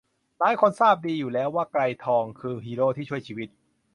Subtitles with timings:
[0.39, 3.49] หลายคนทราบดีอยู่แล้วว่าไกรทองคือฮีโร่ที่ช่วยชีวิต